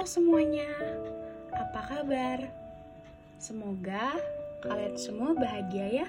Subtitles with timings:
[0.00, 0.64] Semuanya,
[1.52, 2.40] apa kabar?
[3.36, 4.16] Semoga
[4.64, 6.06] kalian semua bahagia ya.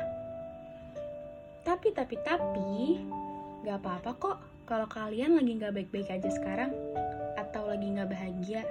[1.68, 3.04] Tapi, tapi, tapi,
[3.68, 6.72] gak apa-apa kok kalau kalian lagi gak baik-baik aja sekarang
[7.36, 8.64] atau lagi gak bahagia.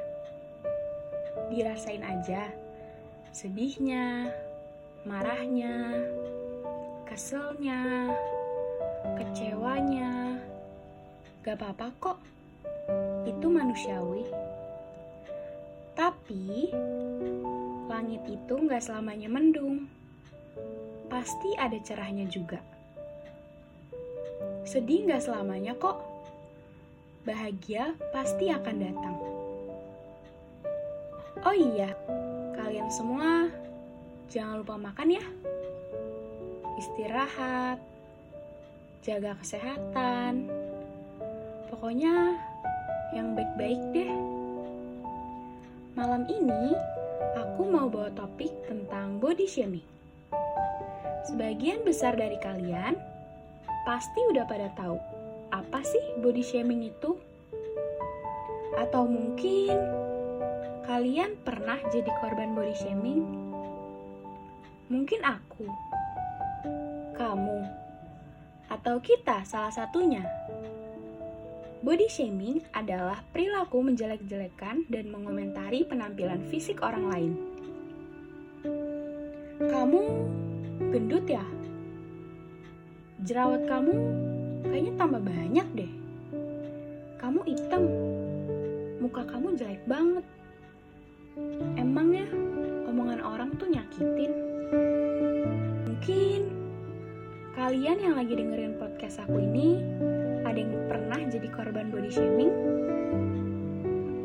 [1.52, 2.48] Dirasain aja
[3.30, 4.34] sedihnya,
[5.06, 6.00] marahnya,
[7.06, 8.10] keselnya,
[9.20, 10.40] kecewanya.
[11.44, 12.18] Gak apa-apa kok,
[13.28, 14.49] itu manusiawi.
[16.00, 16.72] Tapi,
[17.84, 19.84] langit itu gak selamanya mendung.
[21.12, 22.56] Pasti ada cerahnya juga.
[24.64, 26.00] Sedih gak selamanya kok.
[27.28, 29.16] Bahagia pasti akan datang.
[31.44, 31.92] Oh iya,
[32.56, 33.52] kalian semua
[34.32, 35.24] jangan lupa makan ya.
[36.80, 37.76] Istirahat,
[39.04, 40.48] jaga kesehatan.
[41.68, 42.40] Pokoknya
[43.12, 44.39] yang baik-baik deh.
[45.98, 46.70] Malam ini
[47.34, 49.82] aku mau bawa topik tentang body shaming.
[51.26, 52.94] Sebagian besar dari kalian
[53.82, 54.94] pasti udah pada tahu
[55.50, 57.18] apa sih body shaming itu?
[58.78, 59.74] Atau mungkin
[60.86, 63.26] kalian pernah jadi korban body shaming?
[64.86, 65.66] Mungkin aku,
[67.18, 67.66] kamu,
[68.70, 70.22] atau kita salah satunya.
[71.80, 77.32] Body shaming adalah perilaku menjelek-jelekan dan mengomentari penampilan fisik orang lain.
[79.64, 80.02] Kamu
[80.92, 81.40] gendut ya?
[83.24, 83.96] Jerawat kamu
[84.68, 85.92] kayaknya tambah banyak deh.
[87.16, 87.82] Kamu hitam,
[89.00, 90.24] muka kamu jelek banget.
[91.80, 92.28] Emangnya
[92.92, 94.32] omongan orang tuh nyakitin?
[95.88, 96.40] Mungkin
[97.56, 99.99] kalian yang lagi dengerin podcast aku ini
[100.50, 102.50] ada yang pernah jadi korban body shaming?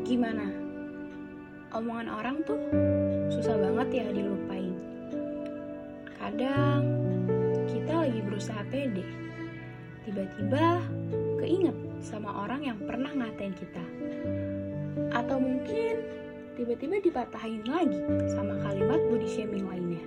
[0.02, 0.50] Gimana?
[1.70, 2.58] Omongan orang tuh
[3.30, 4.74] susah banget ya dilupain.
[6.18, 6.82] Kadang
[7.70, 9.06] kita lagi berusaha pede,
[10.02, 10.82] tiba-tiba
[11.38, 13.84] keinget sama orang yang pernah ngatain kita.
[15.14, 16.02] Atau mungkin
[16.58, 18.02] tiba-tiba dipatahin lagi
[18.34, 20.02] sama kalimat body shaming lainnya.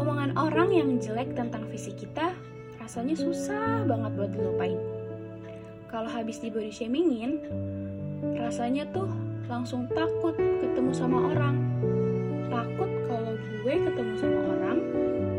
[0.00, 2.32] Omongan orang yang jelek tentang fisik kita
[2.86, 4.78] rasanya susah banget buat dilupain.
[5.90, 7.42] Kalau habis di body shamingin,
[8.38, 9.10] rasanya tuh
[9.50, 11.58] langsung takut ketemu sama orang.
[12.46, 14.78] Takut kalau gue ketemu sama orang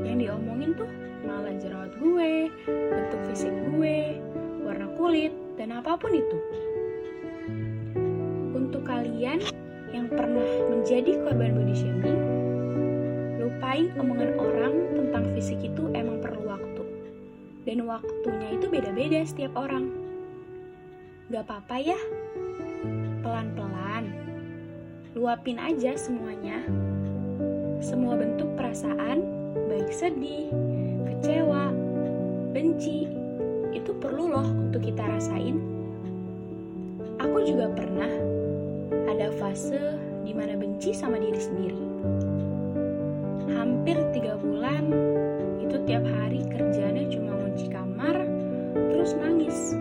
[0.04, 0.92] yang diomongin tuh
[1.24, 4.20] malah jerawat gue, bentuk fisik gue,
[4.68, 6.38] warna kulit, dan apa pun itu.
[8.52, 9.40] Untuk kalian
[9.96, 12.20] yang pernah menjadi korban body shaming,
[13.40, 16.77] lupain omongan orang tentang fisik itu emang perlu waktu.
[17.68, 19.92] Dan waktunya itu beda-beda setiap orang.
[21.28, 22.00] Gak apa-apa ya,
[23.20, 24.08] pelan-pelan.
[25.12, 26.64] Luapin aja semuanya.
[27.84, 29.20] Semua bentuk perasaan,
[29.68, 30.48] baik sedih,
[31.12, 31.76] kecewa,
[32.56, 33.12] benci,
[33.76, 35.60] itu perlu loh untuk kita rasain.
[37.20, 38.10] Aku juga pernah
[39.12, 41.84] ada fase di mana benci sama diri sendiri.
[43.52, 44.88] Hampir tiga bulan,
[45.68, 48.16] itu tiap hari kerjanya cuma ngunci kamar,
[48.88, 49.76] terus nangis.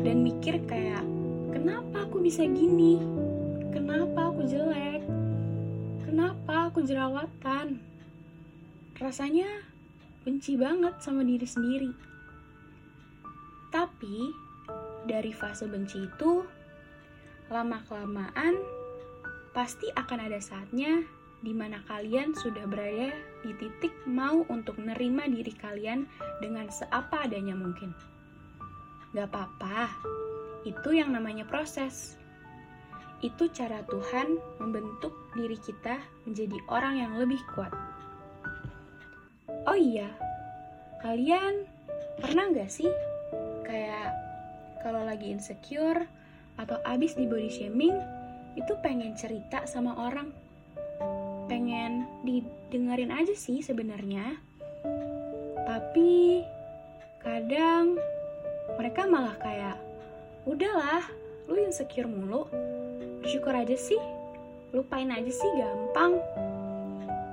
[0.00, 1.04] Dan mikir kayak,
[1.52, 2.96] kenapa aku bisa gini?
[3.68, 5.04] Kenapa aku jelek?
[6.08, 7.76] Kenapa aku jerawatan?
[8.96, 9.68] Rasanya
[10.24, 11.92] benci banget sama diri sendiri.
[13.68, 14.32] Tapi,
[15.04, 16.40] dari fase benci itu,
[17.52, 18.56] lama-kelamaan
[19.52, 21.04] pasti akan ada saatnya
[21.38, 23.14] di mana kalian sudah berada
[23.46, 26.02] di titik mau untuk nerima diri kalian
[26.42, 27.94] dengan seapa adanya mungkin.
[29.14, 29.92] Gak apa-apa,
[30.66, 32.18] itu yang namanya proses.
[33.22, 37.70] Itu cara Tuhan membentuk diri kita menjadi orang yang lebih kuat.
[39.66, 40.10] Oh iya,
[41.02, 41.66] kalian
[42.18, 42.90] pernah gak sih
[43.62, 44.10] kayak
[44.82, 46.06] kalau lagi insecure
[46.58, 47.94] atau abis di body shaming
[48.58, 50.34] itu pengen cerita sama orang
[51.48, 54.36] pengen didengerin aja sih sebenarnya.
[55.64, 56.44] Tapi
[57.24, 57.96] kadang
[58.76, 59.76] mereka malah kayak
[60.44, 61.02] udahlah
[61.48, 62.46] lu insecure mulu.
[63.24, 63.98] Bersyukur aja sih
[64.76, 66.20] lupain aja sih gampang.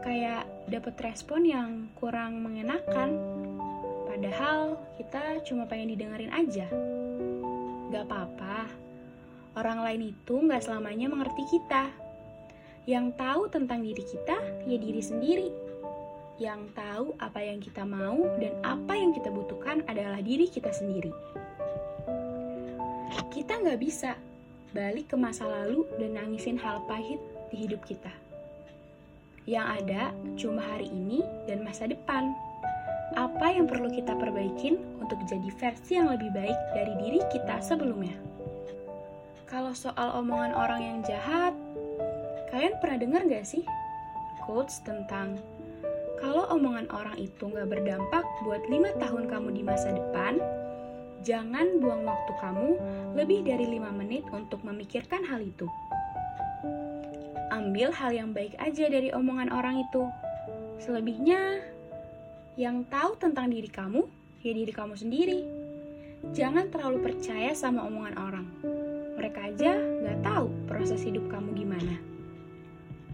[0.02, 1.70] Kayak dapet respon yang
[2.00, 3.20] kurang mengenakan.
[4.08, 6.72] Padahal kita cuma pengen didengerin aja.
[7.92, 8.72] Gak apa-apa.
[9.60, 12.05] Orang lain itu gak selamanya mengerti kita
[12.86, 14.38] yang tahu tentang diri kita
[14.70, 15.50] ya diri sendiri.
[16.38, 21.10] Yang tahu apa yang kita mau dan apa yang kita butuhkan adalah diri kita sendiri.
[23.34, 24.14] Kita nggak bisa
[24.76, 27.18] balik ke masa lalu dan nangisin hal pahit
[27.50, 28.12] di hidup kita.
[29.48, 30.04] Yang ada
[30.36, 32.36] cuma hari ini dan masa depan.
[33.16, 38.18] Apa yang perlu kita perbaikin untuk jadi versi yang lebih baik dari diri kita sebelumnya?
[39.46, 41.56] Kalau soal omongan orang yang jahat,
[42.54, 43.66] kalian pernah dengar gak sih
[44.46, 45.42] quotes tentang
[46.26, 50.40] kalau omongan orang itu nggak berdampak buat lima tahun kamu di masa depan,
[51.28, 52.70] jangan buang waktu kamu
[53.20, 55.68] lebih dari lima menit untuk memikirkan hal itu.
[57.52, 60.08] Ambil hal yang baik aja dari omongan orang itu.
[60.82, 61.62] Selebihnya,
[62.56, 64.08] yang tahu tentang diri kamu,
[64.40, 65.40] ya diri kamu sendiri.
[66.32, 68.48] Jangan terlalu percaya sama omongan orang.
[69.20, 72.15] Mereka aja nggak tahu proses hidup kamu gimana.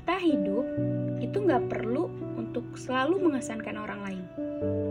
[0.02, 0.66] Kita hidup
[1.22, 4.26] itu nggak perlu untuk selalu mengesankan orang lain.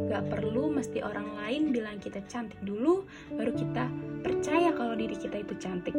[0.06, 3.02] Gak perlu mesti orang lain bilang kita cantik dulu,
[3.34, 3.90] baru kita
[4.22, 5.98] percaya kalau diri kita itu cantik.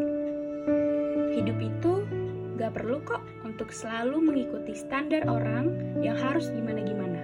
[1.28, 2.08] Hidup itu
[2.56, 7.19] gak perlu kok untuk selalu mengikuti standar orang yang harus gimana-gimana.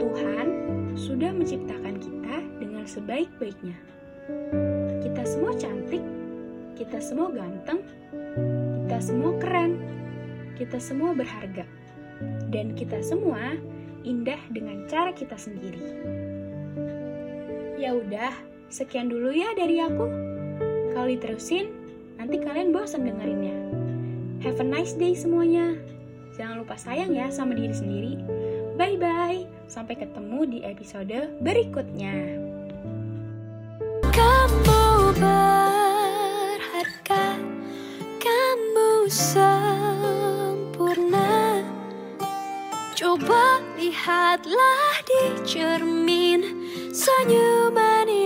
[0.00, 0.46] Tuhan
[0.96, 3.76] sudah menciptakan kita dengan sebaik-baiknya.
[5.04, 6.00] Kita semua cantik,
[6.80, 7.84] kita semua ganteng,
[8.88, 10.01] kita semua keren,
[10.56, 11.64] kita semua berharga
[12.52, 13.56] dan kita semua
[14.02, 15.80] indah dengan cara kita sendiri.
[17.78, 18.32] Ya udah,
[18.70, 20.06] sekian dulu ya dari aku.
[20.94, 21.66] Kalau diterusin,
[22.18, 23.56] nanti kalian bosan dengerinnya.
[24.42, 25.74] Have a nice day semuanya.
[26.34, 28.16] Jangan lupa sayang ya sama diri sendiri.
[28.78, 29.46] Bye bye.
[29.70, 32.12] Sampai ketemu di episode berikutnya.
[34.12, 34.84] Kamu
[35.16, 37.24] berharga,
[38.20, 39.71] kamu sempurna.
[43.02, 46.38] Coba lihatlah di cermin
[46.94, 48.21] senyuman.